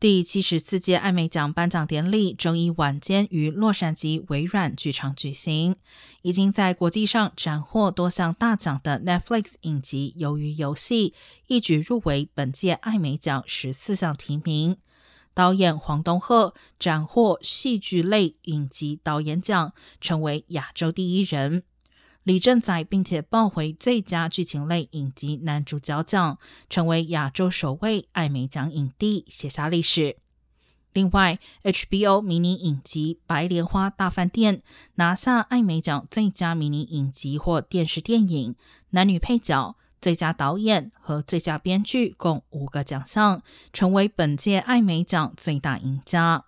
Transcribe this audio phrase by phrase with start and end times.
[0.00, 5.76] 第七十四届艾美奖颁奖典礼周一晚间于洛杉矶微软剧场举行。
[6.22, 11.10] 已经在国际上斩获多项大奖的 Netflix 影集《鱿鱼游戏》
[11.48, 14.78] 一举入围本届艾美奖十四项提名。
[15.34, 21.64] 导演黄东赫斩获戏剧类影集导演奖，成为亚洲第一人。
[22.30, 26.38] 李正宰并且抱回最佳剧情类影集男主角奖，
[26.68, 30.16] 成为亚洲首位艾美奖影帝，写下历史。
[30.92, 34.58] 另外，HBO 迷你影集《白莲花大饭店》
[34.94, 38.54] 拿下艾美奖最佳迷你影集或电视电影、
[38.90, 46.44] 男女配角、最佳导演和最佳编剧共五个奖项，成为本届艾美奖最大赢家。